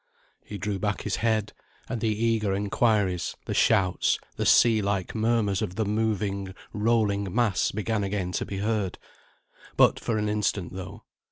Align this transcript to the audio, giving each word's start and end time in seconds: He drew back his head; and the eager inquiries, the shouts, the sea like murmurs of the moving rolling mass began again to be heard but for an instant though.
He 0.43 0.57
drew 0.57 0.79
back 0.79 1.03
his 1.03 1.17
head; 1.17 1.53
and 1.87 2.01
the 2.01 2.07
eager 2.07 2.55
inquiries, 2.55 3.35
the 3.45 3.53
shouts, 3.53 4.17
the 4.35 4.47
sea 4.47 4.81
like 4.81 5.13
murmurs 5.13 5.61
of 5.61 5.75
the 5.75 5.85
moving 5.85 6.55
rolling 6.73 7.31
mass 7.31 7.69
began 7.71 8.03
again 8.03 8.31
to 8.31 8.45
be 8.47 8.57
heard 8.57 8.97
but 9.77 9.99
for 9.99 10.17
an 10.17 10.27
instant 10.27 10.73
though. 10.73 11.03